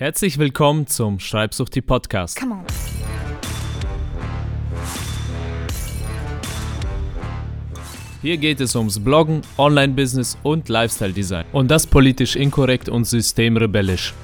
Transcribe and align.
Herzlich 0.00 0.38
willkommen 0.38 0.86
zum 0.86 1.18
Schreibsucht 1.18 1.74
die 1.74 1.82
Podcast. 1.82 2.38
Come 2.38 2.54
on. 2.54 2.64
Hier 8.22 8.36
geht 8.36 8.60
es 8.60 8.76
ums 8.76 9.02
Bloggen, 9.02 9.42
Online-Business 9.56 10.38
und 10.44 10.68
Lifestyle-Design. 10.68 11.46
Und 11.50 11.72
das 11.72 11.88
politisch 11.88 12.36
inkorrekt 12.36 12.88
und 12.88 13.06
systemrebellisch. 13.06 14.14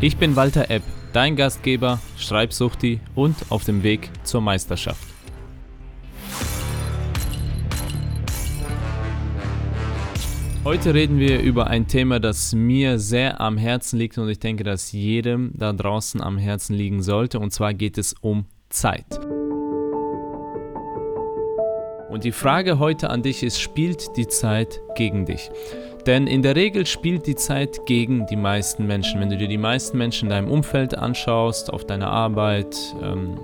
Ich 0.00 0.16
bin 0.16 0.34
Walter 0.34 0.68
Epp, 0.70 0.82
dein 1.12 1.36
Gastgeber, 1.36 2.00
Schreibsuchti 2.18 2.98
und 3.14 3.36
auf 3.50 3.62
dem 3.62 3.84
Weg 3.84 4.10
zur 4.24 4.40
Meisterschaft. 4.40 5.11
Heute 10.64 10.94
reden 10.94 11.18
wir 11.18 11.40
über 11.40 11.66
ein 11.66 11.88
Thema, 11.88 12.20
das 12.20 12.54
mir 12.54 13.00
sehr 13.00 13.40
am 13.40 13.56
Herzen 13.56 13.98
liegt 13.98 14.16
und 14.16 14.28
ich 14.28 14.38
denke, 14.38 14.62
dass 14.62 14.92
jedem 14.92 15.50
da 15.54 15.72
draußen 15.72 16.22
am 16.22 16.38
Herzen 16.38 16.76
liegen 16.76 17.02
sollte. 17.02 17.40
Und 17.40 17.52
zwar 17.52 17.74
geht 17.74 17.98
es 17.98 18.14
um 18.20 18.44
Zeit. 18.68 19.18
Und 22.10 22.22
die 22.22 22.30
Frage 22.30 22.78
heute 22.78 23.10
an 23.10 23.24
dich 23.24 23.42
ist, 23.42 23.60
spielt 23.60 24.16
die 24.16 24.28
Zeit 24.28 24.80
gegen 24.94 25.26
dich? 25.26 25.50
Denn 26.06 26.28
in 26.28 26.42
der 26.42 26.54
Regel 26.54 26.86
spielt 26.86 27.26
die 27.26 27.34
Zeit 27.34 27.84
gegen 27.86 28.26
die 28.26 28.36
meisten 28.36 28.86
Menschen. 28.86 29.20
Wenn 29.20 29.30
du 29.30 29.36
dir 29.36 29.48
die 29.48 29.58
meisten 29.58 29.98
Menschen 29.98 30.26
in 30.26 30.30
deinem 30.30 30.48
Umfeld 30.48 30.96
anschaust, 30.96 31.72
auf 31.72 31.84
deiner 31.84 32.12
Arbeit, 32.12 32.76
ähm, 33.02 33.36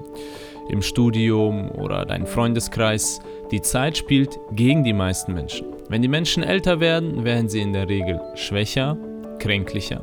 im 0.69 0.83
Studium 0.83 1.69
oder 1.73 2.07
deinen 2.07 2.29
Freundeskreis, 2.29 3.21
die 3.51 3.61
Zeit 3.61 3.97
spielt 3.97 4.39
gegen 4.53 4.85
die 4.85 4.93
meisten 4.93 5.35
Menschen. 5.35 5.78
Wenn 5.89 6.03
die 6.03 6.09
Menschen 6.09 6.43
älter 6.43 6.81
werden, 6.81 7.25
werden 7.25 7.49
sie 7.49 7.61
in 7.61 7.73
der 7.73 7.89
Regel 7.89 8.21
schwächer, 8.35 8.97
kränklicher. 9.39 10.03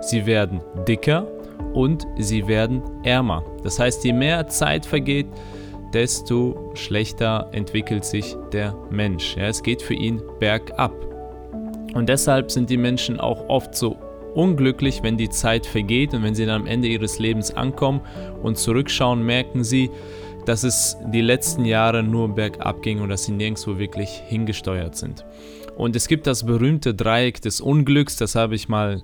Sie 0.00 0.26
werden 0.26 0.60
dicker 0.86 1.26
und 1.72 2.06
sie 2.18 2.46
werden 2.46 2.82
ärmer. 3.02 3.44
Das 3.64 3.80
heißt, 3.80 4.04
je 4.04 4.12
mehr 4.12 4.46
Zeit 4.46 4.86
vergeht, 4.86 5.26
desto 5.92 6.72
schlechter 6.74 7.48
entwickelt 7.52 8.04
sich 8.04 8.36
der 8.52 8.76
Mensch. 8.90 9.36
Ja, 9.36 9.48
es 9.48 9.62
geht 9.62 9.82
für 9.82 9.94
ihn 9.94 10.22
bergab. 10.38 10.92
Und 11.94 12.08
deshalb 12.08 12.50
sind 12.50 12.70
die 12.70 12.76
Menschen 12.76 13.18
auch 13.18 13.48
oft 13.48 13.74
so 13.74 13.96
unglücklich, 14.34 15.02
wenn 15.02 15.16
die 15.16 15.30
Zeit 15.30 15.66
vergeht 15.66 16.14
und 16.14 16.22
wenn 16.22 16.34
sie 16.34 16.46
dann 16.46 16.62
am 16.62 16.66
Ende 16.66 16.88
ihres 16.88 17.18
Lebens 17.18 17.52
ankommen 17.52 18.00
und 18.42 18.58
zurückschauen, 18.58 19.22
merken 19.24 19.64
sie, 19.64 19.90
dass 20.46 20.62
es 20.62 20.96
die 21.06 21.20
letzten 21.20 21.64
Jahre 21.64 22.02
nur 22.02 22.34
bergab 22.34 22.82
ging 22.82 23.00
und 23.00 23.08
dass 23.08 23.24
sie 23.24 23.32
nirgendwo 23.32 23.78
wirklich 23.78 24.22
hingesteuert 24.26 24.96
sind. 24.96 25.24
Und 25.76 25.96
es 25.96 26.06
gibt 26.08 26.26
das 26.26 26.44
berühmte 26.44 26.94
Dreieck 26.94 27.40
des 27.40 27.60
Unglücks, 27.60 28.16
das 28.16 28.34
habe 28.34 28.54
ich 28.54 28.68
mal 28.68 29.02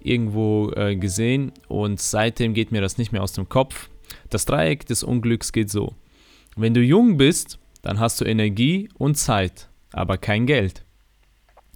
irgendwo 0.00 0.70
äh, 0.72 0.96
gesehen 0.96 1.52
und 1.68 2.00
seitdem 2.00 2.54
geht 2.54 2.72
mir 2.72 2.80
das 2.80 2.98
nicht 2.98 3.12
mehr 3.12 3.22
aus 3.22 3.32
dem 3.32 3.48
Kopf. 3.48 3.88
Das 4.30 4.44
Dreieck 4.44 4.86
des 4.86 5.02
Unglücks 5.02 5.52
geht 5.52 5.70
so. 5.70 5.94
Wenn 6.56 6.74
du 6.74 6.80
jung 6.80 7.16
bist, 7.16 7.58
dann 7.82 8.00
hast 8.00 8.20
du 8.20 8.24
Energie 8.24 8.88
und 8.94 9.16
Zeit, 9.16 9.68
aber 9.92 10.16
kein 10.16 10.46
Geld. 10.46 10.84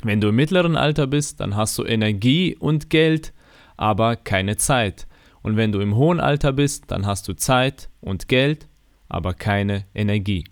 Wenn 0.02 0.20
du 0.20 0.28
im 0.28 0.36
mittleren 0.36 0.76
Alter 0.76 1.06
bist, 1.06 1.40
dann 1.40 1.56
hast 1.56 1.76
du 1.76 1.84
Energie 1.84 2.56
und 2.58 2.88
Geld, 2.88 3.34
aber 3.76 4.16
keine 4.16 4.56
Zeit. 4.56 5.06
Und 5.42 5.56
wenn 5.56 5.72
du 5.72 5.80
im 5.80 5.96
hohen 5.96 6.20
Alter 6.20 6.52
bist, 6.52 6.84
dann 6.90 7.06
hast 7.06 7.28
du 7.28 7.34
Zeit 7.34 7.90
und 8.00 8.28
Geld, 8.28 8.68
aber 9.10 9.34
keine 9.34 9.84
Energie. 9.94 10.44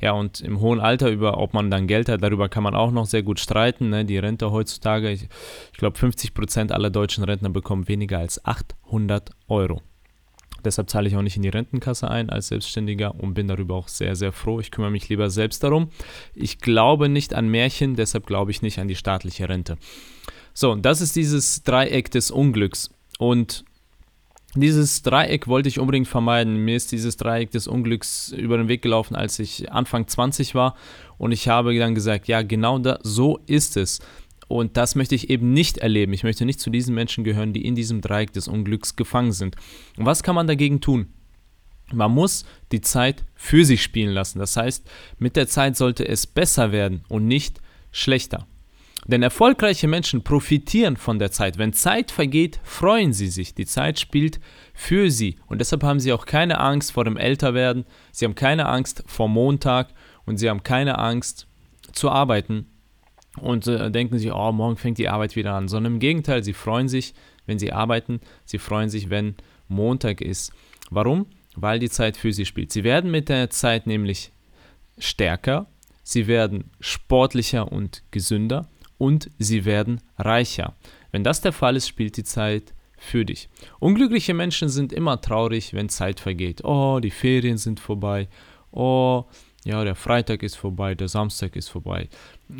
Ja, 0.00 0.12
und 0.12 0.40
im 0.40 0.60
hohen 0.60 0.80
Alter, 0.80 1.10
über 1.10 1.38
ob 1.38 1.54
man 1.54 1.70
dann 1.70 1.86
Geld 1.86 2.08
hat, 2.08 2.22
darüber 2.22 2.48
kann 2.48 2.62
man 2.62 2.74
auch 2.74 2.90
noch 2.90 3.06
sehr 3.06 3.22
gut 3.22 3.40
streiten. 3.40 3.90
Ne? 3.90 4.04
Die 4.04 4.18
Rente 4.18 4.50
heutzutage, 4.50 5.10
ich, 5.10 5.28
ich 5.72 5.78
glaube 5.78 5.98
50% 5.98 6.72
aller 6.72 6.90
deutschen 6.90 7.24
Rentner 7.24 7.48
bekommen 7.48 7.88
weniger 7.88 8.18
als 8.18 8.44
800 8.44 9.30
Euro. 9.48 9.80
Deshalb 10.64 10.88
zahle 10.88 11.08
ich 11.08 11.16
auch 11.16 11.22
nicht 11.22 11.36
in 11.36 11.42
die 11.42 11.50
Rentenkasse 11.50 12.10
ein 12.10 12.30
als 12.30 12.48
Selbstständiger 12.48 13.14
und 13.14 13.34
bin 13.34 13.48
darüber 13.48 13.74
auch 13.74 13.88
sehr, 13.88 14.16
sehr 14.16 14.32
froh. 14.32 14.60
Ich 14.60 14.70
kümmere 14.70 14.90
mich 14.90 15.08
lieber 15.08 15.28
selbst 15.30 15.62
darum. 15.62 15.90
Ich 16.34 16.58
glaube 16.58 17.08
nicht 17.08 17.34
an 17.34 17.48
Märchen, 17.48 17.96
deshalb 17.96 18.26
glaube 18.26 18.50
ich 18.50 18.62
nicht 18.62 18.78
an 18.78 18.88
die 18.88 18.96
staatliche 18.96 19.48
Rente. 19.48 19.76
So, 20.54 20.74
das 20.74 21.00
ist 21.00 21.16
dieses 21.16 21.62
Dreieck 21.64 22.10
des 22.10 22.30
Unglücks. 22.30 22.90
Und 23.18 23.64
dieses 24.54 25.02
Dreieck 25.02 25.48
wollte 25.48 25.68
ich 25.68 25.78
unbedingt 25.78 26.08
vermeiden. 26.08 26.64
Mir 26.64 26.76
ist 26.76 26.92
dieses 26.92 27.16
Dreieck 27.16 27.50
des 27.50 27.66
Unglücks 27.66 28.30
über 28.30 28.56
den 28.56 28.68
Weg 28.68 28.82
gelaufen, 28.82 29.16
als 29.16 29.38
ich 29.38 29.72
Anfang 29.72 30.06
20 30.06 30.54
war. 30.54 30.76
Und 31.18 31.32
ich 31.32 31.48
habe 31.48 31.76
dann 31.78 31.94
gesagt, 31.94 32.28
ja, 32.28 32.42
genau 32.42 32.78
da, 32.78 32.98
so 33.02 33.38
ist 33.46 33.76
es. 33.76 34.00
Und 34.48 34.76
das 34.76 34.94
möchte 34.94 35.14
ich 35.14 35.30
eben 35.30 35.52
nicht 35.52 35.78
erleben. 35.78 36.12
Ich 36.12 36.22
möchte 36.22 36.44
nicht 36.44 36.60
zu 36.60 36.70
diesen 36.70 36.94
Menschen 36.94 37.24
gehören, 37.24 37.52
die 37.52 37.64
in 37.64 37.74
diesem 37.74 38.00
Dreieck 38.00 38.32
des 38.32 38.48
Unglücks 38.48 38.96
gefangen 38.96 39.32
sind. 39.32 39.56
Und 39.96 40.06
was 40.06 40.22
kann 40.22 40.34
man 40.34 40.46
dagegen 40.46 40.80
tun? 40.80 41.08
Man 41.92 42.12
muss 42.12 42.44
die 42.72 42.80
Zeit 42.80 43.24
für 43.34 43.64
sich 43.64 43.82
spielen 43.82 44.12
lassen. 44.12 44.38
Das 44.38 44.56
heißt, 44.56 44.86
mit 45.18 45.36
der 45.36 45.48
Zeit 45.48 45.76
sollte 45.76 46.06
es 46.06 46.26
besser 46.26 46.72
werden 46.72 47.04
und 47.08 47.26
nicht 47.26 47.60
schlechter. 47.92 48.46
Denn 49.06 49.22
erfolgreiche 49.22 49.86
Menschen 49.86 50.22
profitieren 50.22 50.96
von 50.96 51.18
der 51.18 51.30
Zeit. 51.30 51.58
Wenn 51.58 51.72
Zeit 51.72 52.10
vergeht, 52.10 52.58
freuen 52.64 53.12
sie 53.12 53.28
sich. 53.28 53.54
Die 53.54 53.66
Zeit 53.66 54.00
spielt 54.00 54.40
für 54.72 55.10
sie. 55.10 55.36
Und 55.46 55.60
deshalb 55.60 55.82
haben 55.82 56.00
sie 56.00 56.12
auch 56.12 56.24
keine 56.24 56.58
Angst 56.58 56.92
vor 56.92 57.04
dem 57.04 57.18
Älterwerden. 57.18 57.84
Sie 58.12 58.24
haben 58.24 58.34
keine 58.34 58.66
Angst 58.66 59.04
vor 59.06 59.28
Montag 59.28 59.88
und 60.24 60.38
sie 60.38 60.48
haben 60.48 60.62
keine 60.62 60.98
Angst 60.98 61.46
zu 61.92 62.10
arbeiten 62.10 62.66
und 63.40 63.66
äh, 63.66 63.90
denken 63.90 64.18
sich, 64.18 64.32
oh, 64.32 64.52
morgen 64.52 64.76
fängt 64.76 64.98
die 64.98 65.08
Arbeit 65.08 65.36
wieder 65.36 65.52
an. 65.52 65.68
Sondern 65.68 65.94
im 65.94 66.00
Gegenteil, 66.00 66.42
sie 66.42 66.54
freuen 66.54 66.88
sich, 66.88 67.14
wenn 67.44 67.58
sie 67.58 67.72
arbeiten. 67.72 68.20
Sie 68.46 68.58
freuen 68.58 68.88
sich, 68.88 69.10
wenn 69.10 69.34
Montag 69.68 70.22
ist. 70.22 70.52
Warum? 70.90 71.26
Weil 71.56 71.78
die 71.78 71.90
Zeit 71.90 72.16
für 72.16 72.32
sie 72.32 72.46
spielt. 72.46 72.72
Sie 72.72 72.84
werden 72.84 73.10
mit 73.10 73.28
der 73.28 73.50
Zeit 73.50 73.86
nämlich 73.86 74.32
stärker, 74.98 75.66
sie 76.02 76.26
werden 76.26 76.70
sportlicher 76.80 77.70
und 77.70 78.02
gesünder 78.10 78.68
und 78.98 79.30
sie 79.38 79.64
werden 79.64 80.00
reicher. 80.18 80.74
Wenn 81.12 81.24
das 81.24 81.40
der 81.40 81.52
Fall 81.52 81.76
ist, 81.76 81.88
spielt 81.88 82.16
die 82.16 82.24
Zeit 82.24 82.74
für 82.96 83.24
dich. 83.24 83.48
Unglückliche 83.78 84.34
Menschen 84.34 84.68
sind 84.68 84.92
immer 84.92 85.20
traurig, 85.20 85.74
wenn 85.74 85.88
Zeit 85.88 86.20
vergeht. 86.20 86.64
Oh, 86.64 87.00
die 87.00 87.10
Ferien 87.10 87.58
sind 87.58 87.80
vorbei. 87.80 88.28
Oh, 88.70 89.24
ja, 89.64 89.82
der 89.82 89.94
Freitag 89.94 90.42
ist 90.42 90.56
vorbei, 90.56 90.94
der 90.94 91.08
Samstag 91.08 91.56
ist 91.56 91.68
vorbei. 91.68 92.08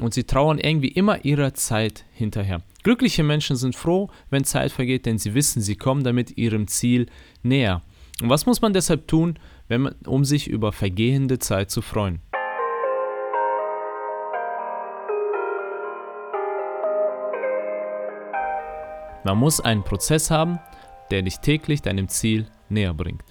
Und 0.01 0.15
sie 0.15 0.25
trauern 0.25 0.59
irgendwie 0.59 0.89
immer 0.89 1.25
ihrer 1.25 1.53
Zeit 1.55 2.05
hinterher. 2.13 2.63
Glückliche 2.83 3.23
Menschen 3.23 3.57
sind 3.57 3.77
froh, 3.77 4.11
wenn 4.31 4.45
Zeit 4.45 4.73
vergeht, 4.73 5.07
denn 5.07 5.19
sie 5.19 5.35
wissen, 5.35 5.61
sie 5.61 5.77
kommen 5.77 6.03
damit 6.03 6.39
ihrem 6.39 6.67
Ziel 6.67 7.07
näher. 7.43 7.83
Und 8.23 8.31
was 8.31 8.47
muss 8.47 8.63
man 8.63 8.73
deshalb 8.73 9.07
tun, 9.07 9.39
man, 9.69 9.95
um 10.07 10.25
sich 10.25 10.49
über 10.49 10.73
vergehende 10.73 11.39
Zeit 11.39 11.71
zu 11.71 11.83
freuen? 11.83 12.21
Man 19.25 19.39
muss 19.39 19.59
einen 19.59 19.83
Prozess 19.83 20.31
haben, 20.31 20.59
der 21.11 21.23
dich 21.23 21.39
täglich 21.39 21.81
deinem 21.81 22.09
Ziel 22.09 22.47
näher 22.69 22.93
bringt. 22.93 23.25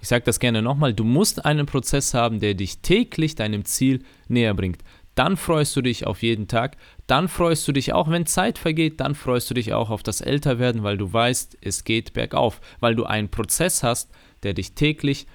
Ich 0.00 0.08
sage 0.08 0.24
das 0.24 0.40
gerne 0.40 0.62
nochmal, 0.62 0.94
du 0.94 1.04
musst 1.04 1.44
einen 1.44 1.66
Prozess 1.66 2.14
haben, 2.14 2.40
der 2.40 2.54
dich 2.54 2.78
täglich 2.78 3.34
deinem 3.34 3.66
Ziel 3.66 4.02
näher 4.28 4.54
bringt. 4.54 4.82
Dann 5.14 5.36
freust 5.36 5.76
du 5.76 5.82
dich 5.82 6.06
auf 6.06 6.22
jeden 6.22 6.48
Tag, 6.48 6.76
dann 7.06 7.28
freust 7.28 7.66
du 7.68 7.72
dich 7.72 7.92
auch, 7.92 8.08
wenn 8.08 8.24
Zeit 8.24 8.56
vergeht, 8.56 9.00
dann 9.00 9.14
freust 9.14 9.50
du 9.50 9.54
dich 9.54 9.74
auch 9.74 9.90
auf 9.90 10.02
das 10.02 10.20
Älterwerden, 10.20 10.84
weil 10.84 10.96
du 10.96 11.12
weißt, 11.12 11.58
es 11.60 11.84
geht 11.84 12.12
bergauf, 12.14 12.60
weil 12.80 12.94
du 12.94 13.04
einen 13.04 13.28
Prozess 13.28 13.82
hast, 13.82 14.10
der 14.42 14.54
dich 14.54 14.72
täglich 14.72 15.26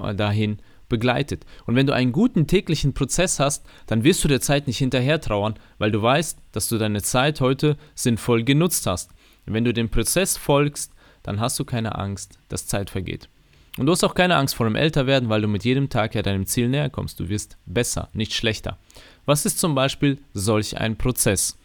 äh, 0.00 0.14
dahin 0.14 0.58
begleitet. 0.90 1.46
Und 1.64 1.76
wenn 1.76 1.86
du 1.86 1.94
einen 1.94 2.12
guten 2.12 2.46
täglichen 2.46 2.92
Prozess 2.92 3.40
hast, 3.40 3.64
dann 3.86 4.04
wirst 4.04 4.22
du 4.22 4.28
der 4.28 4.42
Zeit 4.42 4.66
nicht 4.66 4.76
hinterher 4.76 5.22
trauern, 5.22 5.54
weil 5.78 5.90
du 5.90 6.02
weißt, 6.02 6.38
dass 6.52 6.68
du 6.68 6.76
deine 6.76 7.00
Zeit 7.00 7.40
heute 7.40 7.78
sinnvoll 7.94 8.44
genutzt 8.44 8.86
hast. 8.86 9.10
Und 9.46 9.54
wenn 9.54 9.64
du 9.64 9.72
dem 9.72 9.88
Prozess 9.88 10.36
folgst, 10.36 10.92
dann 11.22 11.40
hast 11.40 11.58
du 11.58 11.64
keine 11.64 11.96
Angst, 11.96 12.38
dass 12.50 12.66
Zeit 12.66 12.90
vergeht. 12.90 13.30
Und 13.78 13.86
du 13.86 13.92
hast 13.92 14.04
auch 14.04 14.14
keine 14.14 14.36
Angst 14.36 14.54
vor 14.54 14.66
dem 14.66 14.76
Älterwerden, 14.76 15.28
weil 15.28 15.40
du 15.40 15.48
mit 15.48 15.64
jedem 15.64 15.88
Tag 15.88 16.14
ja 16.14 16.22
deinem 16.22 16.44
Ziel 16.44 16.68
näher 16.68 16.90
kommst. 16.90 17.20
Du 17.20 17.28
wirst 17.28 17.56
besser, 17.64 18.10
nicht 18.12 18.34
schlechter. 18.34 18.78
Was 19.24 19.46
ist 19.46 19.58
zum 19.58 19.74
Beispiel 19.74 20.18
solch 20.34 20.76
ein 20.76 20.96
Prozess? 20.96 21.56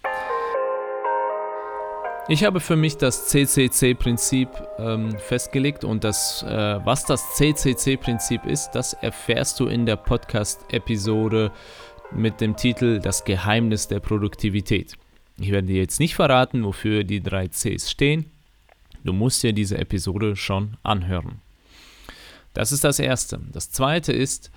Ich 2.28 2.44
habe 2.44 2.60
für 2.60 2.76
mich 2.76 2.98
das 2.98 3.28
CCC-Prinzip 3.28 4.50
ähm, 4.80 5.16
festgelegt 5.20 5.84
und 5.84 6.04
das, 6.04 6.42
äh, 6.42 6.80
was 6.84 7.06
das 7.06 7.36
CCC-Prinzip 7.36 8.46
ist, 8.46 8.72
das 8.72 8.94
erfährst 8.94 9.60
du 9.60 9.68
in 9.68 9.86
der 9.86 9.96
Podcast-Episode 9.96 11.52
mit 12.12 12.42
dem 12.42 12.56
Titel 12.56 13.00
Das 13.00 13.26
Geheimnis 13.26 13.88
der 13.88 14.00
Produktivität. 14.00 14.96
Ich 15.38 15.52
werde 15.52 15.68
dir 15.68 15.76
jetzt 15.78 16.00
nicht 16.00 16.16
verraten, 16.16 16.64
wofür 16.64 17.04
die 17.04 17.22
drei 17.22 17.48
Cs 17.48 17.92
stehen. 17.92 18.32
Du 19.04 19.14
musst 19.14 19.44
dir 19.44 19.54
diese 19.54 19.78
Episode 19.78 20.36
schon 20.36 20.78
anhören. 20.82 21.42
Das 22.56 22.72
ist 22.72 22.84
das 22.84 22.98
Erste. 22.98 23.40
Das 23.52 23.70
Zweite 23.70 24.14
ist, 24.14 24.50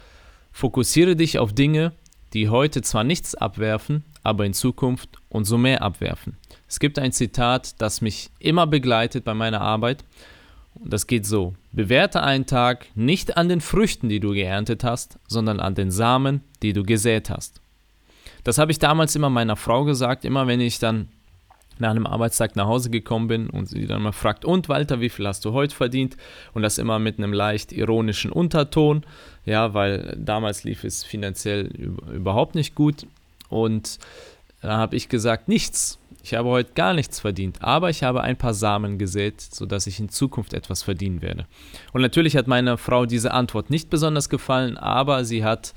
fokussiere 0.52 1.16
dich 1.16 1.38
auf 1.38 1.52
Dinge, 1.52 1.92
die 2.32 2.48
heute 2.48 2.80
zwar 2.80 3.04
nichts 3.04 3.34
abwerfen, 3.34 4.04
aber 4.28 4.46
in 4.46 4.54
Zukunft 4.54 5.08
umso 5.28 5.58
mehr 5.58 5.82
abwerfen. 5.82 6.36
Es 6.68 6.78
gibt 6.78 6.98
ein 6.98 7.12
Zitat, 7.12 7.80
das 7.80 8.00
mich 8.00 8.30
immer 8.38 8.66
begleitet 8.66 9.24
bei 9.24 9.34
meiner 9.34 9.60
Arbeit. 9.60 10.04
Und 10.74 10.92
das 10.92 11.06
geht 11.06 11.26
so. 11.26 11.54
Bewerte 11.72 12.22
einen 12.22 12.46
Tag 12.46 12.86
nicht 12.94 13.36
an 13.36 13.48
den 13.48 13.60
Früchten, 13.60 14.08
die 14.08 14.20
du 14.20 14.32
geerntet 14.32 14.84
hast, 14.84 15.18
sondern 15.26 15.60
an 15.60 15.74
den 15.74 15.90
Samen, 15.90 16.42
die 16.62 16.72
du 16.72 16.82
gesät 16.82 17.30
hast. 17.30 17.60
Das 18.44 18.58
habe 18.58 18.70
ich 18.70 18.78
damals 18.78 19.16
immer 19.16 19.30
meiner 19.30 19.56
Frau 19.56 19.84
gesagt, 19.84 20.24
immer 20.24 20.46
wenn 20.46 20.60
ich 20.60 20.78
dann 20.78 21.08
nach 21.80 21.90
einem 21.90 22.06
Arbeitstag 22.06 22.56
nach 22.56 22.66
Hause 22.66 22.90
gekommen 22.90 23.28
bin 23.28 23.50
und 23.50 23.68
sie 23.68 23.86
dann 23.86 24.02
mal 24.02 24.12
fragt, 24.12 24.44
und 24.44 24.68
Walter, 24.68 25.00
wie 25.00 25.08
viel 25.08 25.26
hast 25.26 25.44
du 25.44 25.52
heute 25.52 25.74
verdient? 25.74 26.16
Und 26.54 26.62
das 26.62 26.78
immer 26.78 26.98
mit 26.98 27.18
einem 27.18 27.32
leicht 27.32 27.72
ironischen 27.72 28.32
Unterton, 28.32 29.04
ja, 29.44 29.74
weil 29.74 30.16
damals 30.18 30.64
lief 30.64 30.84
es 30.84 31.04
finanziell 31.04 31.66
überhaupt 32.12 32.54
nicht 32.54 32.74
gut. 32.74 33.06
Und 33.48 33.98
da 34.60 34.76
habe 34.76 34.96
ich 34.96 35.08
gesagt, 35.08 35.48
nichts. 35.48 35.98
Ich 36.22 36.34
habe 36.34 36.48
heute 36.48 36.72
gar 36.74 36.94
nichts 36.94 37.20
verdient, 37.20 37.62
aber 37.62 37.90
ich 37.90 38.02
habe 38.02 38.22
ein 38.22 38.36
paar 38.36 38.52
Samen 38.52 38.98
gesät, 38.98 39.40
sodass 39.40 39.86
ich 39.86 40.00
in 40.00 40.08
Zukunft 40.08 40.52
etwas 40.52 40.82
verdienen 40.82 41.22
werde. 41.22 41.46
Und 41.92 42.02
natürlich 42.02 42.36
hat 42.36 42.48
meiner 42.48 42.76
Frau 42.76 43.06
diese 43.06 43.32
Antwort 43.32 43.70
nicht 43.70 43.88
besonders 43.88 44.28
gefallen, 44.28 44.76
aber 44.76 45.24
sie 45.24 45.44
hat 45.44 45.74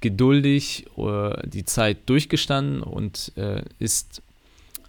geduldig 0.00 0.86
äh, 0.96 1.46
die 1.46 1.64
Zeit 1.64 2.08
durchgestanden 2.08 2.82
und 2.82 3.32
äh, 3.36 3.62
ist 3.78 4.22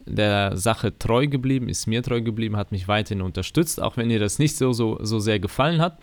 der 0.06 0.56
Sache 0.56 0.98
treu 0.98 1.27
geblieben, 1.27 1.68
ist 1.68 1.88
mir 1.88 2.01
treu 2.04 2.22
geblieben, 2.22 2.57
hat 2.57 2.72
mich 2.72 2.88
weiterhin 2.88 3.22
unterstützt, 3.22 3.81
auch 3.81 3.98
wenn 3.98 4.10
ihr 4.10 4.19
das 4.19 4.39
nicht 4.39 4.56
so, 4.56 4.74
so, 4.74 4.98
so 5.01 5.19
sehr 5.19 5.39
gefallen 5.39 5.81
hat. 5.81 6.00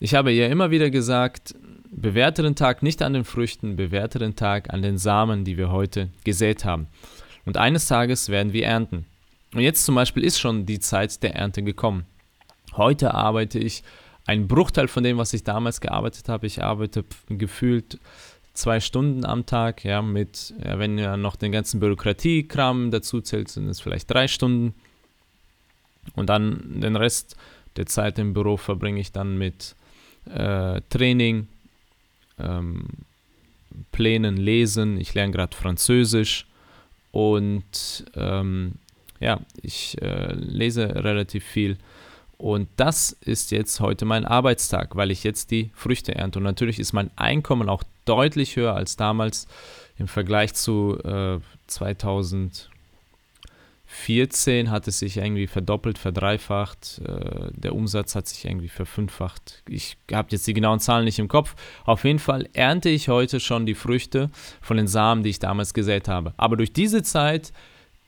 Ich 0.00 0.14
habe 0.14 0.32
ihr 0.32 0.48
immer 0.48 0.70
wieder 0.70 0.90
gesagt, 0.90 1.54
bewerte 1.92 2.42
den 2.42 2.56
Tag 2.56 2.82
nicht 2.82 3.02
an 3.02 3.12
den 3.12 3.24
Früchten, 3.24 3.76
bewerte 3.76 4.18
den 4.18 4.34
Tag 4.34 4.72
an 4.72 4.82
den 4.82 4.98
Samen, 4.98 5.44
die 5.44 5.56
wir 5.56 5.70
heute 5.70 6.08
gesät 6.24 6.64
haben. 6.64 6.88
Und 7.44 7.56
eines 7.56 7.86
Tages 7.86 8.28
werden 8.28 8.52
wir 8.52 8.66
ernten. 8.66 9.06
Und 9.54 9.60
jetzt 9.60 9.84
zum 9.84 9.94
Beispiel 9.94 10.24
ist 10.24 10.38
schon 10.38 10.64
die 10.64 10.80
Zeit 10.80 11.22
der 11.22 11.34
Ernte 11.34 11.62
gekommen. 11.62 12.06
Heute 12.76 13.12
arbeite 13.12 13.58
ich 13.58 13.82
einen 14.24 14.48
Bruchteil 14.48 14.88
von 14.88 15.02
dem, 15.02 15.18
was 15.18 15.34
ich 15.34 15.44
damals 15.44 15.80
gearbeitet 15.80 16.28
habe. 16.28 16.46
Ich 16.46 16.62
arbeite 16.62 17.04
gefühlt 17.28 17.98
zwei 18.54 18.80
Stunden 18.80 19.26
am 19.26 19.44
Tag, 19.44 19.84
ja, 19.84 20.00
mit, 20.00 20.54
ja, 20.64 20.78
wenn 20.78 20.96
ihr 20.96 21.16
noch 21.16 21.36
den 21.36 21.52
ganzen 21.52 21.80
Bürokratiekram 21.80 22.90
dazu 22.90 23.20
zählt, 23.20 23.48
sind 23.48 23.68
es 23.68 23.80
vielleicht 23.80 24.10
drei 24.10 24.28
Stunden. 24.28 24.74
Und 26.14 26.28
dann 26.28 26.80
den 26.80 26.96
Rest 26.96 27.36
der 27.76 27.86
Zeit 27.86 28.18
im 28.18 28.32
Büro 28.32 28.56
verbringe 28.56 29.00
ich 29.00 29.12
dann 29.12 29.36
mit 29.36 29.74
äh, 30.26 30.80
Training, 30.88 31.48
ähm, 32.42 32.84
Plänen, 33.92 34.36
Lesen. 34.36 35.00
Ich 35.00 35.14
lerne 35.14 35.32
gerade 35.32 35.56
Französisch 35.56 36.46
und 37.10 38.04
ähm, 38.14 38.74
ja, 39.20 39.40
ich 39.62 40.00
äh, 40.02 40.32
lese 40.34 41.04
relativ 41.04 41.44
viel. 41.44 41.78
Und 42.38 42.68
das 42.76 43.12
ist 43.12 43.52
jetzt 43.52 43.78
heute 43.78 44.04
mein 44.04 44.24
Arbeitstag, 44.24 44.96
weil 44.96 45.12
ich 45.12 45.22
jetzt 45.22 45.52
die 45.52 45.70
Früchte 45.74 46.16
ernte. 46.16 46.40
Und 46.40 46.44
natürlich 46.44 46.80
ist 46.80 46.92
mein 46.92 47.10
Einkommen 47.14 47.68
auch 47.68 47.84
deutlich 48.04 48.56
höher 48.56 48.74
als 48.74 48.96
damals 48.96 49.46
im 49.96 50.08
Vergleich 50.08 50.54
zu 50.54 50.98
äh, 51.04 51.38
2014 53.92 54.70
hat 54.70 54.88
es 54.88 54.98
sich 54.98 55.18
irgendwie 55.18 55.46
verdoppelt, 55.46 55.98
verdreifacht. 55.98 57.00
Äh, 57.04 57.50
der 57.52 57.74
Umsatz 57.74 58.14
hat 58.14 58.26
sich 58.26 58.44
irgendwie 58.46 58.68
verfünffacht. 58.68 59.62
Ich 59.68 59.98
habe 60.10 60.28
jetzt 60.30 60.46
die 60.46 60.54
genauen 60.54 60.80
Zahlen 60.80 61.04
nicht 61.04 61.18
im 61.18 61.28
Kopf. 61.28 61.54
Auf 61.84 62.04
jeden 62.04 62.18
Fall 62.18 62.48
ernte 62.54 62.88
ich 62.88 63.08
heute 63.08 63.38
schon 63.38 63.66
die 63.66 63.74
Früchte 63.74 64.30
von 64.62 64.78
den 64.78 64.88
Samen, 64.88 65.22
die 65.22 65.30
ich 65.30 65.38
damals 65.38 65.74
gesät 65.74 66.08
habe. 66.08 66.32
Aber 66.38 66.56
durch 66.56 66.72
diese 66.72 67.02
Zeit 67.02 67.52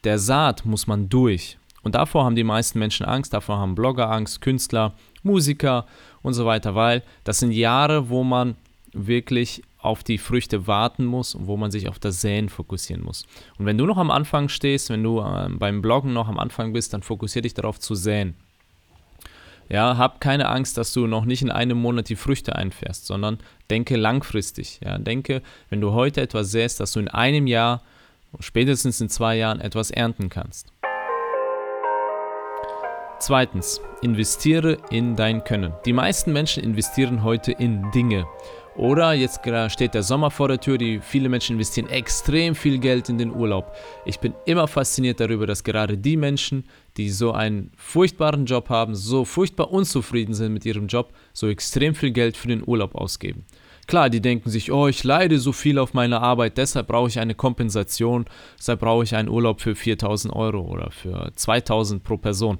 der 0.04 0.18
Saat 0.18 0.64
muss 0.64 0.86
man 0.86 1.08
durch. 1.08 1.58
Und 1.82 1.94
davor 1.94 2.24
haben 2.24 2.36
die 2.36 2.44
meisten 2.44 2.78
Menschen 2.78 3.04
Angst, 3.04 3.34
davor 3.34 3.58
haben 3.58 3.74
Blogger 3.74 4.10
Angst, 4.10 4.40
Künstler, 4.40 4.94
Musiker 5.22 5.86
und 6.22 6.32
so 6.32 6.46
weiter, 6.46 6.74
weil 6.74 7.02
das 7.24 7.40
sind 7.40 7.52
Jahre, 7.52 8.08
wo 8.08 8.24
man 8.24 8.56
wirklich 8.94 9.62
auf 9.78 10.02
die 10.02 10.18
Früchte 10.18 10.66
warten 10.66 11.04
muss 11.04 11.34
und 11.34 11.46
wo 11.46 11.56
man 11.56 11.70
sich 11.70 11.88
auf 11.88 11.98
das 11.98 12.20
Säen 12.20 12.48
fokussieren 12.48 13.04
muss. 13.04 13.26
Und 13.58 13.66
wenn 13.66 13.76
du 13.76 13.84
noch 13.84 13.98
am 13.98 14.10
Anfang 14.10 14.48
stehst, 14.48 14.88
wenn 14.88 15.02
du 15.02 15.20
äh, 15.20 15.48
beim 15.50 15.82
Bloggen 15.82 16.12
noch 16.12 16.28
am 16.28 16.38
Anfang 16.38 16.72
bist, 16.72 16.94
dann 16.94 17.02
fokussiere 17.02 17.42
dich 17.42 17.54
darauf 17.54 17.78
zu 17.78 17.94
säen. 17.94 18.34
Ja, 19.68 19.96
hab 19.96 20.20
keine 20.20 20.48
Angst, 20.48 20.76
dass 20.76 20.92
du 20.92 21.06
noch 21.06 21.24
nicht 21.24 21.42
in 21.42 21.50
einem 21.50 21.78
Monat 21.78 22.08
die 22.08 22.16
Früchte 22.16 22.54
einfährst, 22.54 23.06
sondern 23.06 23.38
denke 23.70 23.96
langfristig. 23.96 24.80
Ja, 24.84 24.98
denke, 24.98 25.42
wenn 25.70 25.80
du 25.80 25.92
heute 25.92 26.20
etwas 26.20 26.50
säst, 26.50 26.80
dass 26.80 26.92
du 26.92 27.00
in 27.00 27.08
einem 27.08 27.46
Jahr, 27.46 27.82
spätestens 28.40 29.00
in 29.00 29.08
zwei 29.08 29.36
Jahren 29.36 29.60
etwas 29.60 29.90
ernten 29.90 30.28
kannst. 30.28 30.72
Zweitens, 33.20 33.80
investiere 34.02 34.76
in 34.90 35.16
dein 35.16 35.44
Können. 35.44 35.72
Die 35.86 35.94
meisten 35.94 36.32
Menschen 36.32 36.62
investieren 36.62 37.22
heute 37.22 37.52
in 37.52 37.90
Dinge. 37.92 38.26
Oder 38.76 39.12
jetzt 39.12 39.40
steht 39.68 39.94
der 39.94 40.02
Sommer 40.02 40.32
vor 40.32 40.48
der 40.48 40.58
Tür, 40.58 40.78
die 40.78 40.98
viele 40.98 41.28
Menschen 41.28 41.54
investieren 41.54 41.88
extrem 41.88 42.56
viel 42.56 42.78
Geld 42.78 43.08
in 43.08 43.18
den 43.18 43.32
Urlaub. 43.32 43.72
Ich 44.04 44.18
bin 44.18 44.34
immer 44.46 44.66
fasziniert 44.66 45.20
darüber, 45.20 45.46
dass 45.46 45.62
gerade 45.62 45.96
die 45.96 46.16
Menschen, 46.16 46.64
die 46.96 47.08
so 47.10 47.30
einen 47.30 47.70
furchtbaren 47.76 48.46
Job 48.46 48.70
haben, 48.70 48.96
so 48.96 49.24
furchtbar 49.24 49.70
unzufrieden 49.70 50.34
sind 50.34 50.52
mit 50.52 50.64
ihrem 50.66 50.88
Job, 50.88 51.12
so 51.32 51.48
extrem 51.48 51.94
viel 51.94 52.10
Geld 52.10 52.36
für 52.36 52.48
den 52.48 52.66
Urlaub 52.66 52.96
ausgeben. 52.96 53.44
Klar, 53.86 54.10
die 54.10 54.20
denken 54.20 54.50
sich, 54.50 54.72
oh, 54.72 54.88
ich 54.88 55.04
leide 55.04 55.38
so 55.38 55.52
viel 55.52 55.78
auf 55.78 55.94
meine 55.94 56.20
Arbeit, 56.20 56.58
deshalb 56.58 56.88
brauche 56.88 57.08
ich 57.08 57.20
eine 57.20 57.34
Kompensation, 57.34 58.24
deshalb 58.58 58.80
brauche 58.80 59.04
ich 59.04 59.14
einen 59.14 59.28
Urlaub 59.28 59.60
für 59.60 59.76
4000 59.76 60.34
Euro 60.34 60.62
oder 60.62 60.90
für 60.90 61.30
2000 61.36 62.02
pro 62.02 62.16
Person. 62.16 62.58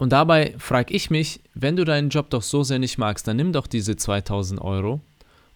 Und 0.00 0.12
dabei 0.12 0.54
frage 0.56 0.94
ich 0.94 1.10
mich, 1.10 1.40
wenn 1.52 1.76
du 1.76 1.84
deinen 1.84 2.08
Job 2.08 2.30
doch 2.30 2.40
so 2.40 2.62
sehr 2.62 2.78
nicht 2.78 2.96
magst, 2.96 3.28
dann 3.28 3.36
nimm 3.36 3.52
doch 3.52 3.66
diese 3.66 3.96
2000 3.96 4.58
Euro, 4.58 5.02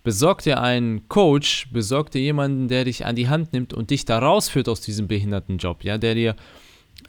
besorg 0.03 0.43
dir 0.43 0.61
einen 0.61 1.09
Coach, 1.09 1.69
besorg 1.73 2.11
dir 2.11 2.21
jemanden, 2.21 2.69
der 2.69 2.85
dich 2.85 3.07
an 3.07 3.17
die 3.17 3.31
Hand 3.31 3.55
nimmt 3.55 3.73
und 3.73 3.89
dich 3.89 4.05
da 4.05 4.19
rausführt 4.19 4.69
aus 4.69 4.83
diesem 4.83 5.09
behinderten 5.09 5.57
Job, 5.57 5.83
ja, 5.83 5.97
der 5.97 6.15
dir 6.15 6.37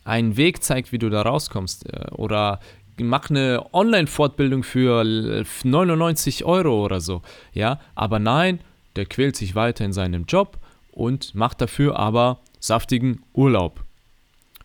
einen 0.06 0.38
Weg 0.38 0.64
zeigt, 0.64 0.94
wie 0.94 0.98
du 0.98 1.10
da 1.10 1.24
rauskommst. 1.24 1.92
Äh, 1.92 2.06
oder 2.12 2.62
mach 2.96 3.30
eine 3.30 3.66
Online-Fortbildung 3.74 4.64
für 4.64 5.04
99 5.04 6.46
Euro 6.46 6.86
oder 6.86 7.02
so, 7.02 7.22
ja. 7.52 7.82
Aber 7.96 8.18
nein, 8.18 8.62
der 8.96 9.08
quält 9.08 9.36
sich 9.36 9.56
weiter 9.56 9.84
in 9.84 9.92
seinem 9.92 10.24
Job 10.24 10.58
und 10.94 11.36
macht 11.36 11.60
dafür 11.60 12.00
aber 12.00 12.40
saftigen 12.62 13.24
Urlaub. 13.34 13.84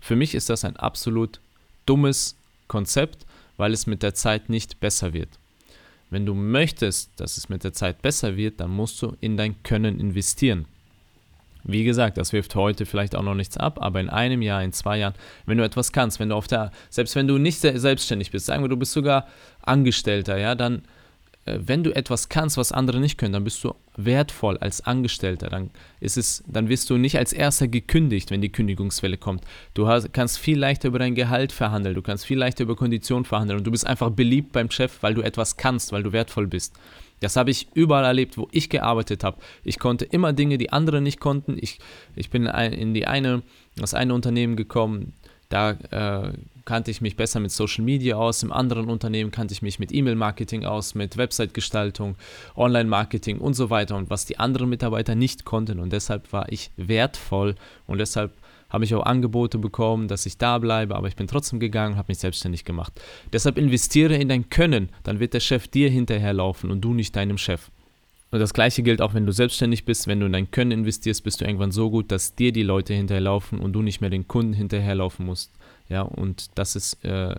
Für 0.00 0.14
mich 0.14 0.36
ist 0.36 0.50
das 0.50 0.64
ein 0.64 0.76
absolut 0.76 1.40
dummes 1.84 2.36
Konzept, 2.70 3.26
weil 3.58 3.74
es 3.74 3.86
mit 3.86 4.02
der 4.02 4.14
Zeit 4.14 4.48
nicht 4.48 4.80
besser 4.80 5.12
wird. 5.12 5.28
Wenn 6.08 6.24
du 6.24 6.34
möchtest, 6.34 7.10
dass 7.20 7.36
es 7.36 7.48
mit 7.48 7.62
der 7.64 7.72
Zeit 7.72 8.00
besser 8.00 8.36
wird, 8.36 8.60
dann 8.60 8.70
musst 8.70 9.02
du 9.02 9.16
in 9.20 9.36
dein 9.36 9.62
Können 9.62 10.00
investieren. 10.00 10.64
Wie 11.64 11.84
gesagt, 11.84 12.16
das 12.16 12.32
wirft 12.32 12.54
heute 12.54 12.86
vielleicht 12.86 13.14
auch 13.14 13.22
noch 13.22 13.34
nichts 13.34 13.56
ab, 13.56 13.78
aber 13.82 14.00
in 14.00 14.08
einem 14.08 14.40
Jahr, 14.40 14.62
in 14.62 14.72
zwei 14.72 14.98
Jahren, 14.98 15.14
wenn 15.46 15.58
du 15.58 15.64
etwas 15.64 15.92
kannst, 15.92 16.18
wenn 16.18 16.30
du 16.30 16.34
auf 16.36 16.46
der, 16.46 16.70
selbst 16.88 17.14
wenn 17.16 17.28
du 17.28 17.36
nicht 17.36 17.60
selbstständig 17.60 18.30
bist, 18.30 18.46
sagen 18.46 18.62
wir, 18.64 18.68
du 18.68 18.78
bist 18.78 18.92
sogar 18.92 19.26
Angestellter, 19.62 20.38
ja, 20.38 20.54
dann 20.54 20.82
wenn 21.58 21.82
du 21.82 21.94
etwas 21.94 22.28
kannst, 22.28 22.56
was 22.56 22.72
andere 22.72 23.00
nicht 23.00 23.18
können, 23.18 23.32
dann 23.32 23.44
bist 23.44 23.62
du 23.64 23.74
wertvoll 23.96 24.58
als 24.58 24.80
Angestellter. 24.84 25.48
Dann 25.48 25.70
ist 26.00 26.16
es, 26.16 26.44
dann 26.46 26.68
wirst 26.68 26.90
du 26.90 26.96
nicht 26.96 27.18
als 27.18 27.32
erster 27.32 27.68
gekündigt, 27.68 28.30
wenn 28.30 28.40
die 28.40 28.52
Kündigungswelle 28.52 29.16
kommt. 29.16 29.44
Du 29.74 29.88
hast, 29.88 30.12
kannst 30.12 30.38
viel 30.38 30.58
leichter 30.58 30.88
über 30.88 30.98
dein 30.98 31.14
Gehalt 31.14 31.52
verhandeln, 31.52 31.94
du 31.94 32.02
kannst 32.02 32.26
viel 32.26 32.38
leichter 32.38 32.64
über 32.64 32.76
Konditionen 32.76 33.24
verhandeln 33.24 33.58
und 33.58 33.66
du 33.66 33.70
bist 33.70 33.86
einfach 33.86 34.10
beliebt 34.10 34.52
beim 34.52 34.70
Chef, 34.70 35.02
weil 35.02 35.14
du 35.14 35.22
etwas 35.22 35.56
kannst, 35.56 35.92
weil 35.92 36.02
du 36.02 36.12
wertvoll 36.12 36.46
bist. 36.46 36.74
Das 37.20 37.36
habe 37.36 37.50
ich 37.50 37.68
überall 37.74 38.04
erlebt, 38.04 38.38
wo 38.38 38.48
ich 38.50 38.70
gearbeitet 38.70 39.24
habe. 39.24 39.38
Ich 39.62 39.78
konnte 39.78 40.06
immer 40.06 40.32
Dinge, 40.32 40.56
die 40.56 40.72
andere 40.72 41.00
nicht 41.00 41.20
konnten. 41.20 41.56
Ich, 41.60 41.78
ich 42.16 42.30
bin 42.30 42.46
in 42.46 42.94
die 42.94 43.06
eine, 43.06 43.42
das 43.76 43.92
eine 43.94 44.14
Unternehmen 44.14 44.56
gekommen, 44.56 45.12
da 45.50 45.72
äh, 45.72 46.32
kannte 46.64 46.90
ich 46.90 47.00
mich 47.00 47.16
besser 47.16 47.40
mit 47.40 47.50
Social 47.50 47.84
Media 47.84 48.16
aus. 48.16 48.42
Im 48.42 48.52
anderen 48.52 48.88
Unternehmen 48.88 49.30
kannte 49.30 49.52
ich 49.52 49.62
mich 49.62 49.78
mit 49.78 49.92
E-Mail-Marketing 49.92 50.64
aus, 50.64 50.94
mit 50.94 51.16
Website-Gestaltung, 51.16 52.16
Online-Marketing 52.56 53.38
und 53.38 53.54
so 53.54 53.70
weiter. 53.70 53.96
Und 53.96 54.10
was 54.10 54.26
die 54.26 54.38
anderen 54.38 54.68
Mitarbeiter 54.68 55.14
nicht 55.14 55.44
konnten. 55.44 55.80
Und 55.80 55.92
deshalb 55.92 56.32
war 56.32 56.50
ich 56.50 56.70
wertvoll 56.76 57.54
und 57.86 57.98
deshalb 57.98 58.32
habe 58.70 58.84
ich 58.84 58.94
auch 58.94 59.04
Angebote 59.04 59.58
bekommen, 59.58 60.08
dass 60.08 60.26
ich 60.26 60.38
da 60.38 60.58
bleibe, 60.58 60.94
aber 60.94 61.08
ich 61.08 61.16
bin 61.16 61.26
trotzdem 61.26 61.58
gegangen, 61.60 61.96
habe 61.96 62.06
mich 62.08 62.18
selbstständig 62.18 62.64
gemacht. 62.64 62.92
Deshalb 63.32 63.58
investiere 63.58 64.14
in 64.14 64.28
dein 64.28 64.48
Können, 64.48 64.90
dann 65.02 65.18
wird 65.18 65.34
der 65.34 65.40
Chef 65.40 65.68
dir 65.68 65.90
hinterherlaufen 65.90 66.70
und 66.70 66.80
du 66.80 66.94
nicht 66.94 67.16
deinem 67.16 67.36
Chef. 67.36 67.70
Und 68.30 68.38
das 68.38 68.54
gleiche 68.54 68.84
gilt 68.84 69.02
auch, 69.02 69.12
wenn 69.12 69.26
du 69.26 69.32
selbstständig 69.32 69.84
bist, 69.84 70.06
wenn 70.06 70.20
du 70.20 70.26
in 70.26 70.32
dein 70.32 70.50
Können 70.52 70.70
investierst, 70.70 71.24
bist 71.24 71.40
du 71.40 71.44
irgendwann 71.44 71.72
so 71.72 71.90
gut, 71.90 72.12
dass 72.12 72.36
dir 72.36 72.52
die 72.52 72.62
Leute 72.62 72.94
hinterherlaufen 72.94 73.58
und 73.58 73.72
du 73.72 73.82
nicht 73.82 74.00
mehr 74.00 74.10
den 74.10 74.28
Kunden 74.28 74.52
hinterherlaufen 74.52 75.26
musst. 75.26 75.50
Ja, 75.90 76.02
und 76.02 76.50
das 76.54 76.76
ist 76.76 77.04
äh, 77.04 77.34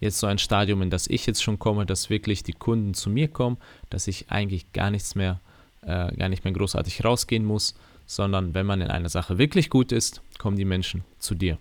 jetzt 0.00 0.18
so 0.18 0.26
ein 0.26 0.38
Stadium, 0.38 0.82
in 0.82 0.90
das 0.90 1.06
ich 1.06 1.24
jetzt 1.24 1.42
schon 1.42 1.58
komme, 1.58 1.86
dass 1.86 2.10
wirklich 2.10 2.42
die 2.42 2.52
Kunden 2.52 2.94
zu 2.94 3.08
mir 3.08 3.28
kommen, 3.28 3.56
dass 3.88 4.08
ich 4.08 4.26
eigentlich 4.28 4.72
gar 4.72 4.90
nichts 4.90 5.14
mehr, 5.14 5.40
äh, 5.82 6.14
gar 6.16 6.28
nicht 6.28 6.44
mehr 6.44 6.52
großartig 6.52 7.04
rausgehen 7.04 7.44
muss, 7.44 7.74
sondern 8.04 8.54
wenn 8.54 8.66
man 8.66 8.80
in 8.80 8.88
einer 8.88 9.08
Sache 9.08 9.38
wirklich 9.38 9.70
gut 9.70 9.92
ist, 9.92 10.20
kommen 10.38 10.56
die 10.56 10.64
Menschen 10.64 11.04
zu 11.20 11.36
dir. 11.36 11.56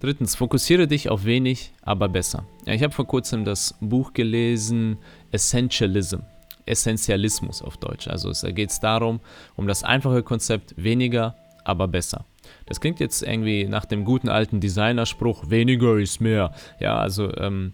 Drittens, 0.00 0.34
fokussiere 0.34 0.88
dich 0.88 1.10
auf 1.10 1.26
wenig, 1.26 1.72
aber 1.82 2.08
besser. 2.08 2.44
Ja, 2.66 2.72
ich 2.72 2.82
habe 2.82 2.92
vor 2.92 3.06
kurzem 3.06 3.44
das 3.44 3.74
Buch 3.80 4.14
gelesen, 4.14 4.98
Essentialism. 5.30 6.20
Essentialismus 6.64 7.60
auf 7.60 7.76
Deutsch. 7.76 8.08
Also 8.08 8.30
es 8.30 8.42
geht 8.42 8.72
darum, 8.82 9.20
um 9.56 9.68
das 9.68 9.84
einfache 9.84 10.22
Konzept 10.22 10.74
weniger, 10.76 11.36
aber 11.64 11.86
besser. 11.86 12.24
Das 12.66 12.80
klingt 12.80 13.00
jetzt 13.00 13.22
irgendwie 13.22 13.64
nach 13.64 13.84
dem 13.84 14.04
guten 14.04 14.28
alten 14.28 14.60
Designerspruch, 14.60 15.50
weniger 15.50 15.98
ist 15.98 16.20
mehr. 16.20 16.52
Ja, 16.80 16.96
also 16.98 17.34
ähm, 17.36 17.72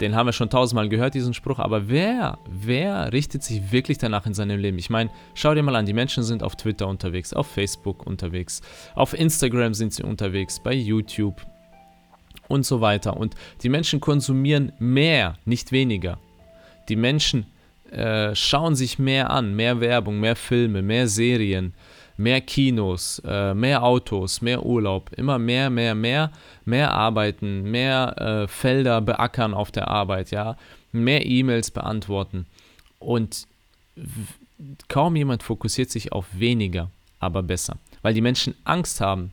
den 0.00 0.16
haben 0.16 0.26
wir 0.26 0.32
schon 0.32 0.50
tausendmal 0.50 0.88
gehört, 0.88 1.14
diesen 1.14 1.34
Spruch, 1.34 1.58
aber 1.58 1.88
wer, 1.88 2.38
wer 2.48 3.12
richtet 3.12 3.42
sich 3.42 3.70
wirklich 3.70 3.98
danach 3.98 4.26
in 4.26 4.34
seinem 4.34 4.58
Leben? 4.58 4.78
Ich 4.78 4.90
meine, 4.90 5.10
schau 5.34 5.54
dir 5.54 5.62
mal 5.62 5.76
an, 5.76 5.86
die 5.86 5.92
Menschen 5.92 6.24
sind 6.24 6.42
auf 6.42 6.56
Twitter 6.56 6.88
unterwegs, 6.88 7.32
auf 7.32 7.46
Facebook 7.46 8.06
unterwegs, 8.06 8.60
auf 8.94 9.14
Instagram 9.14 9.72
sind 9.74 9.92
sie 9.92 10.02
unterwegs, 10.02 10.60
bei 10.62 10.74
YouTube 10.74 11.40
und 12.48 12.66
so 12.66 12.80
weiter. 12.80 13.16
Und 13.16 13.34
die 13.62 13.68
Menschen 13.68 14.00
konsumieren 14.00 14.72
mehr, 14.78 15.36
nicht 15.44 15.70
weniger. 15.70 16.18
Die 16.88 16.96
Menschen 16.96 17.46
äh, 17.90 18.34
schauen 18.34 18.74
sich 18.74 18.98
mehr 18.98 19.30
an, 19.30 19.54
mehr 19.54 19.80
Werbung, 19.80 20.18
mehr 20.18 20.36
Filme, 20.36 20.82
mehr 20.82 21.06
Serien, 21.06 21.74
mehr 22.16 22.40
Kinos, 22.40 23.20
äh, 23.24 23.54
mehr 23.54 23.82
Autos, 23.82 24.40
mehr 24.40 24.64
Urlaub, 24.64 25.10
immer 25.16 25.38
mehr, 25.38 25.70
mehr, 25.70 25.94
mehr, 25.94 26.30
mehr 26.64 26.92
arbeiten, 26.92 27.70
mehr 27.70 28.14
äh, 28.18 28.48
Felder 28.48 29.00
beackern 29.00 29.54
auf 29.54 29.70
der 29.72 29.88
Arbeit, 29.88 30.30
ja, 30.30 30.56
mehr 30.92 31.26
E-Mails 31.26 31.70
beantworten. 31.70 32.46
Und 32.98 33.46
kaum 34.88 35.16
jemand 35.16 35.42
fokussiert 35.42 35.90
sich 35.90 36.12
auf 36.12 36.26
weniger, 36.32 36.90
aber 37.18 37.42
besser, 37.42 37.76
weil 38.02 38.14
die 38.14 38.20
Menschen 38.20 38.54
Angst 38.64 39.00
haben, 39.00 39.32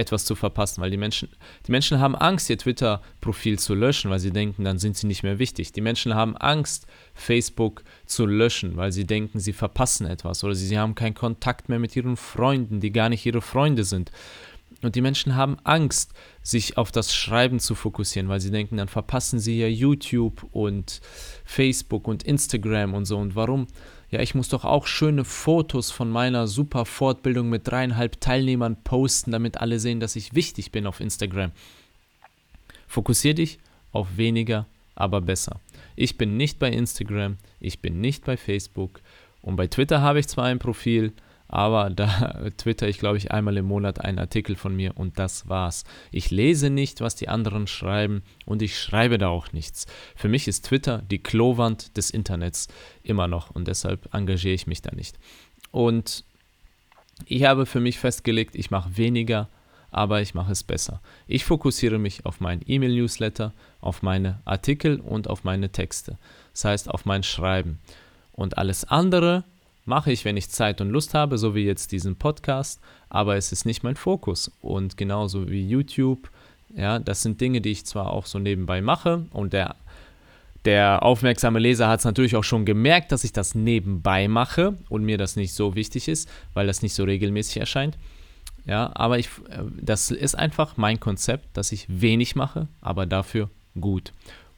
etwas 0.00 0.24
zu 0.24 0.34
verpassen, 0.34 0.80
weil 0.80 0.90
die 0.90 0.96
Menschen, 0.96 1.28
die 1.66 1.72
Menschen 1.72 2.00
haben 2.00 2.16
Angst, 2.16 2.50
ihr 2.50 2.58
Twitter-Profil 2.58 3.58
zu 3.58 3.74
löschen, 3.74 4.10
weil 4.10 4.18
sie 4.18 4.32
denken, 4.32 4.64
dann 4.64 4.78
sind 4.78 4.96
sie 4.96 5.06
nicht 5.06 5.22
mehr 5.22 5.38
wichtig. 5.38 5.72
Die 5.72 5.80
Menschen 5.80 6.14
haben 6.14 6.36
Angst, 6.36 6.86
Facebook 7.14 7.84
zu 8.06 8.26
löschen, 8.26 8.76
weil 8.76 8.92
sie 8.92 9.06
denken, 9.06 9.38
sie 9.38 9.52
verpassen 9.52 10.06
etwas 10.06 10.42
oder 10.42 10.54
sie, 10.54 10.66
sie 10.66 10.78
haben 10.78 10.94
keinen 10.94 11.14
Kontakt 11.14 11.68
mehr 11.68 11.78
mit 11.78 11.94
ihren 11.94 12.16
Freunden, 12.16 12.80
die 12.80 12.90
gar 12.90 13.08
nicht 13.08 13.24
ihre 13.26 13.42
Freunde 13.42 13.84
sind. 13.84 14.10
Und 14.82 14.94
die 14.94 15.02
Menschen 15.02 15.36
haben 15.36 15.58
Angst, 15.64 16.12
sich 16.42 16.78
auf 16.78 16.90
das 16.90 17.14
Schreiben 17.14 17.60
zu 17.60 17.74
fokussieren, 17.74 18.28
weil 18.28 18.40
sie 18.40 18.50
denken, 18.50 18.78
dann 18.78 18.88
verpassen 18.88 19.38
sie 19.38 19.58
ja 19.58 19.66
YouTube 19.66 20.46
und 20.52 21.00
Facebook 21.44 22.08
und 22.08 22.22
Instagram 22.22 22.94
und 22.94 23.04
so. 23.04 23.18
Und 23.18 23.34
warum? 23.34 23.66
Ja, 24.10 24.20
ich 24.20 24.34
muss 24.34 24.48
doch 24.48 24.64
auch 24.64 24.86
schöne 24.86 25.24
Fotos 25.24 25.90
von 25.90 26.10
meiner 26.10 26.48
super 26.48 26.84
Fortbildung 26.84 27.48
mit 27.48 27.68
dreieinhalb 27.68 28.20
Teilnehmern 28.20 28.76
posten, 28.82 29.30
damit 29.30 29.58
alle 29.58 29.78
sehen, 29.78 30.00
dass 30.00 30.16
ich 30.16 30.34
wichtig 30.34 30.72
bin 30.72 30.86
auf 30.86 31.00
Instagram. 31.00 31.52
Fokussier 32.88 33.34
dich 33.34 33.58
auf 33.92 34.16
weniger, 34.16 34.66
aber 34.96 35.20
besser. 35.20 35.60
Ich 35.94 36.18
bin 36.18 36.36
nicht 36.36 36.58
bei 36.58 36.70
Instagram, 36.70 37.36
ich 37.60 37.80
bin 37.80 38.00
nicht 38.00 38.24
bei 38.24 38.36
Facebook 38.36 39.00
und 39.42 39.56
bei 39.56 39.68
Twitter 39.68 40.00
habe 40.00 40.18
ich 40.18 40.26
zwar 40.26 40.46
ein 40.46 40.58
Profil, 40.58 41.12
aber 41.50 41.90
da 41.90 42.48
twitter 42.56 42.88
ich, 42.88 42.98
glaube 42.98 43.18
ich, 43.18 43.32
einmal 43.32 43.56
im 43.56 43.66
Monat 43.66 44.00
einen 44.00 44.20
Artikel 44.20 44.54
von 44.54 44.74
mir 44.74 44.96
und 44.96 45.18
das 45.18 45.48
war's. 45.48 45.84
Ich 46.12 46.30
lese 46.30 46.70
nicht, 46.70 47.00
was 47.00 47.16
die 47.16 47.28
anderen 47.28 47.66
schreiben 47.66 48.22
und 48.46 48.62
ich 48.62 48.78
schreibe 48.78 49.18
da 49.18 49.28
auch 49.28 49.52
nichts. 49.52 49.86
Für 50.14 50.28
mich 50.28 50.46
ist 50.46 50.66
Twitter 50.66 51.02
die 51.10 51.18
Klowand 51.18 51.96
des 51.96 52.10
Internets 52.10 52.68
immer 53.02 53.26
noch 53.26 53.50
und 53.50 53.66
deshalb 53.66 54.14
engagiere 54.14 54.54
ich 54.54 54.68
mich 54.68 54.80
da 54.80 54.94
nicht. 54.94 55.18
Und 55.72 56.24
ich 57.26 57.44
habe 57.44 57.66
für 57.66 57.80
mich 57.80 57.98
festgelegt, 57.98 58.54
ich 58.54 58.70
mache 58.70 58.96
weniger, 58.96 59.48
aber 59.90 60.22
ich 60.22 60.34
mache 60.34 60.52
es 60.52 60.62
besser. 60.62 61.02
Ich 61.26 61.44
fokussiere 61.44 61.98
mich 61.98 62.26
auf 62.26 62.38
meinen 62.38 62.62
E-Mail-Newsletter, 62.64 63.52
auf 63.80 64.02
meine 64.02 64.40
Artikel 64.44 65.00
und 65.00 65.28
auf 65.28 65.42
meine 65.42 65.70
Texte. 65.70 66.16
Das 66.52 66.64
heißt, 66.64 66.88
auf 66.88 67.06
mein 67.06 67.24
Schreiben. 67.24 67.80
Und 68.32 68.56
alles 68.56 68.84
andere 68.84 69.42
mache 69.84 70.12
ich, 70.12 70.24
wenn 70.24 70.36
ich 70.36 70.50
Zeit 70.50 70.80
und 70.80 70.90
Lust 70.90 71.14
habe, 71.14 71.38
so 71.38 71.54
wie 71.54 71.64
jetzt 71.64 71.92
diesen 71.92 72.16
Podcast, 72.16 72.80
aber 73.08 73.36
es 73.36 73.52
ist 73.52 73.64
nicht 73.64 73.82
mein 73.82 73.96
Fokus. 73.96 74.50
Und 74.60 74.96
genauso 74.96 75.48
wie 75.48 75.66
YouTube, 75.66 76.30
ja, 76.74 76.98
das 76.98 77.22
sind 77.22 77.40
Dinge, 77.40 77.60
die 77.60 77.70
ich 77.70 77.86
zwar 77.86 78.10
auch 78.10 78.26
so 78.26 78.38
nebenbei 78.38 78.80
mache 78.80 79.26
und 79.32 79.52
der, 79.52 79.74
der 80.64 81.02
aufmerksame 81.02 81.58
Leser 81.58 81.88
hat 81.88 82.00
es 82.00 82.04
natürlich 82.04 82.36
auch 82.36 82.44
schon 82.44 82.64
gemerkt, 82.64 83.12
dass 83.12 83.24
ich 83.24 83.32
das 83.32 83.54
nebenbei 83.54 84.28
mache 84.28 84.76
und 84.88 85.04
mir 85.04 85.18
das 85.18 85.36
nicht 85.36 85.54
so 85.54 85.74
wichtig 85.74 86.08
ist, 86.08 86.28
weil 86.54 86.66
das 86.66 86.82
nicht 86.82 86.94
so 86.94 87.04
regelmäßig 87.04 87.56
erscheint. 87.56 87.98
Ja, 88.66 88.90
aber 88.94 89.18
ich, 89.18 89.26
äh, 89.48 89.62
das 89.80 90.10
ist 90.10 90.34
einfach 90.34 90.76
mein 90.76 91.00
Konzept, 91.00 91.56
dass 91.56 91.72
ich 91.72 91.86
wenig 91.88 92.36
mache, 92.36 92.68
aber 92.80 93.06
dafür 93.06 93.48
gut. 93.80 94.12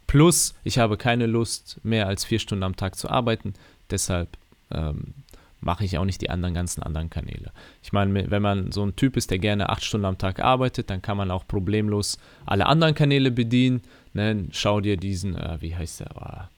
Plus, 0.07 0.55
ich 0.65 0.79
habe 0.79 0.97
keine 0.97 1.27
Lust, 1.27 1.81
mehr 1.83 2.07
als 2.07 2.25
vier 2.25 2.39
Stunden 2.39 2.65
am 2.65 2.77
Tag 2.77 2.97
zu 2.97 3.09
arbeiten. 3.09 3.55
Deshalb 3.91 4.37
ähm, 4.75 5.15
mache 5.63 5.85
ich 5.85 5.97
auch 5.97 6.05
nicht 6.05 6.21
die 6.21 6.31
anderen 6.31 6.55
ganzen 6.55 6.83
anderen 6.83 7.09
Kanäle. 7.09 7.53
Ich 7.83 7.93
meine, 7.93 8.31
wenn 8.31 8.43
man 8.43 8.73
so 8.73 8.85
ein 8.85 8.97
Typ 8.97 9.17
ist, 9.17 9.31
der 9.31 9.39
gerne 9.39 9.71
acht 9.71 9.85
Stunden 9.85 10.07
am 10.07 10.19
Tag 10.19 10.41
arbeitet, 10.41 10.91
dann 10.91 11.03
kann 11.03 11.17
man 11.17 11.31
auch 11.31 11.47
problemlos 11.47 12.19
alle 12.45 12.67
anderen 12.67 12.95
Kanäle 12.95 13.31
bedienen. 13.31 13.83
Ne? 14.13 14.49
Schau 14.51 14.81
dir 14.81 14.97
diesen, 14.97 15.37
äh, 15.37 15.59
wie 15.61 15.75
heißt 15.75 16.01
der, 16.01 16.11
oh, 16.17 16.49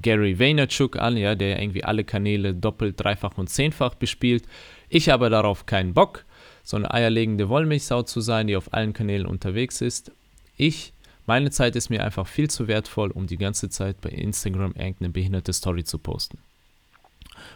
Gary 0.00 0.38
Vaynerchuk 0.38 0.96
an, 0.96 1.16
ja, 1.16 1.34
der 1.34 1.60
irgendwie 1.60 1.84
alle 1.84 2.04
Kanäle 2.04 2.54
doppelt, 2.54 3.00
dreifach 3.00 3.36
und 3.36 3.48
zehnfach 3.48 3.94
bespielt. 3.94 4.44
Ich 4.88 5.08
habe 5.08 5.30
darauf 5.30 5.66
keinen 5.66 5.94
Bock, 5.94 6.24
so 6.62 6.76
eine 6.76 6.92
eierlegende 6.92 7.48
Wollmilchsau 7.48 8.02
zu 8.02 8.20
sein, 8.20 8.46
die 8.46 8.56
auf 8.56 8.72
allen 8.72 8.92
Kanälen 8.92 9.26
unterwegs 9.26 9.80
ist. 9.80 10.12
Ich, 10.56 10.92
meine 11.26 11.50
Zeit 11.50 11.76
ist 11.76 11.90
mir 11.90 12.04
einfach 12.04 12.26
viel 12.26 12.50
zu 12.50 12.68
wertvoll, 12.68 13.10
um 13.10 13.26
die 13.26 13.38
ganze 13.38 13.68
Zeit 13.70 14.00
bei 14.00 14.10
Instagram 14.10 14.72
irgendeine 14.72 15.10
behinderte 15.10 15.52
Story 15.52 15.84
zu 15.84 15.98
posten. 15.98 16.38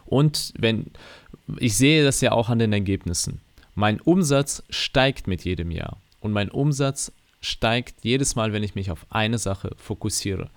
Und 0.05 0.53
wenn 0.59 0.91
ich 1.59 1.77
sehe 1.77 2.05
das 2.05 2.21
ja 2.21 2.33
auch 2.33 2.49
an 2.49 2.59
den 2.59 2.73
Ergebnissen. 2.73 3.41
Mein 3.75 4.01
Umsatz 4.01 4.63
steigt 4.71 5.27
mit 5.27 5.45
jedem 5.45 5.71
Jahr 5.71 5.97
und 6.21 6.33
mein 6.33 6.51
Umsatz 6.51 7.13
steigt 7.41 8.05
jedes 8.05 8.37
Mal, 8.37 8.53
wenn 8.53 8.63
ich 8.63 8.75
mich 8.75 8.91
auf 8.91 9.07
eine 9.11 9.39
Sache 9.39 9.71
fokussiere. 9.77 10.51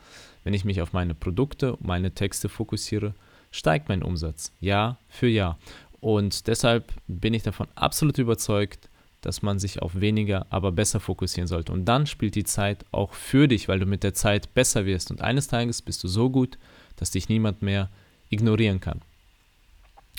Wenn 0.43 0.53
ich 0.53 0.65
mich 0.65 0.81
auf 0.81 0.93
meine 0.93 1.13
Produkte, 1.15 1.77
meine 1.79 2.13
Texte 2.13 2.49
fokussiere, 2.49 3.13
steigt 3.51 3.87
mein 3.87 4.03
Umsatz 4.03 4.51
Jahr 4.59 4.99
für 5.07 5.27
Jahr. 5.27 5.57
Und 6.01 6.47
deshalb 6.47 6.91
bin 7.07 7.33
ich 7.33 7.43
davon 7.43 7.67
absolut 7.75 8.17
überzeugt, 8.17 8.89
dass 9.21 9.41
man 9.41 9.57
sich 9.57 9.81
auf 9.81 10.01
weniger, 10.01 10.47
aber 10.49 10.73
besser 10.73 10.99
fokussieren 10.99 11.47
sollte. 11.47 11.71
Und 11.71 11.85
dann 11.85 12.07
spielt 12.07 12.35
die 12.35 12.43
Zeit 12.43 12.83
auch 12.91 13.13
für 13.13 13.47
dich, 13.47 13.69
weil 13.69 13.79
du 13.79 13.85
mit 13.85 14.03
der 14.03 14.13
Zeit 14.13 14.53
besser 14.53 14.85
wirst. 14.85 15.11
Und 15.11 15.21
eines 15.21 15.47
Tages 15.47 15.81
bist 15.81 16.03
du 16.03 16.09
so 16.09 16.29
gut, 16.29 16.57
dass 16.97 17.11
dich 17.11 17.29
niemand 17.29 17.61
mehr 17.61 17.89
ignorieren 18.29 18.81
kann. 18.81 18.99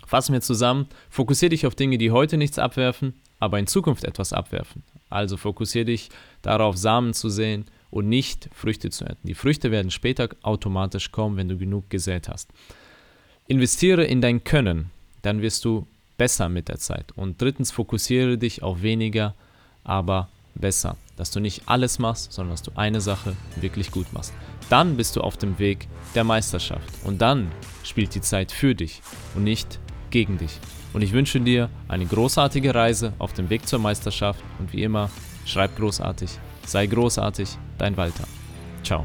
Fassen 0.07 0.33
wir 0.33 0.41
zusammen, 0.41 0.87
fokussiere 1.11 1.51
dich 1.51 1.67
auf 1.67 1.75
Dinge, 1.75 1.99
die 1.99 2.11
heute 2.11 2.37
nichts 2.37 2.59
abwerfen, 2.59 3.15
aber 3.39 3.59
in 3.59 3.67
Zukunft 3.67 4.05
etwas 4.05 4.33
abwerfen. 4.33 4.83
Also 5.11 5.37
fokussiere 5.37 5.87
dich 5.87 6.09
darauf, 6.43 6.77
Samen 6.77 7.15
zu 7.15 7.29
sehen 7.29 7.67
und 7.91 8.09
nicht 8.09 8.49
Früchte 8.53 8.91
zu 8.91 9.05
ernten. 9.05 9.27
Die 9.27 9.35
Früchte 9.35 9.71
werden 9.71 9.91
später 9.91 10.29
automatisch 10.43 11.13
kommen, 11.13 11.37
wenn 11.37 11.49
du 11.49 11.57
genug 11.57 11.89
gesät 11.91 12.29
hast. 12.29 12.51
Investiere 13.47 14.05
in 14.05 14.21
dein 14.21 14.43
Können, 14.43 14.91
dann 15.23 15.43
wirst 15.43 15.65
du 15.65 15.87
besser 16.17 16.49
mit 16.49 16.69
der 16.69 16.79
Zeit. 16.79 17.13
Und 17.17 17.41
drittens, 17.41 17.71
fokussiere 17.71 18.39
dich 18.39 18.63
auf 18.63 18.83
weniger, 18.83 19.35
aber 19.85 20.29
besser. 20.55 20.97
Dass 21.17 21.31
du 21.31 21.41
nicht 21.41 21.63
alles 21.67 21.99
machst, 21.99 22.33
sondern 22.33 22.55
dass 22.55 22.63
du 22.63 22.73
eine 22.75 23.01
Sache 23.01 23.37
wirklich 23.57 23.91
gut 23.91 24.13
machst. 24.13 24.33
Dann 24.69 24.97
bist 24.97 25.17
du 25.17 25.21
auf 25.21 25.37
dem 25.37 25.59
Weg 25.59 25.87
der 26.15 26.25
Meisterschaft. 26.25 26.89
Und 27.05 27.21
dann 27.21 27.51
spielt 27.85 28.15
die 28.15 28.21
Zeit 28.21 28.51
für 28.51 28.75
dich 28.75 29.03
und 29.35 29.45
nicht 29.45 29.79
gegen 30.15 30.39
dich. 30.39 30.61
Und 30.93 31.03
ich 31.03 31.13
wünsche 31.13 31.41
dir 31.41 31.69
eine 31.89 32.07
großartige 32.07 32.73
Reise 32.73 33.13
auf 33.19 33.33
dem 33.33 33.51
Weg 33.51 33.67
zur 33.67 33.81
Meisterschaft 33.81 34.43
und 34.61 34.73
wie 34.73 34.85
immer, 34.85 35.11
schreib 35.45 35.77
großartig, 35.77 36.31
sei 36.65 36.87
großartig, 36.87 37.49
dein 37.79 37.97
Walter. 37.97 38.25
Ciao. 38.85 39.05